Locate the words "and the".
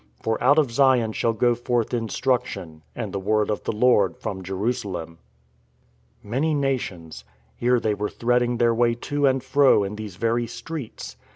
2.95-3.19